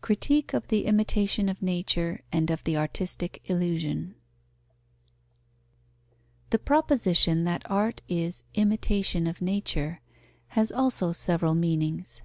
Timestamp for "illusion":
3.50-4.14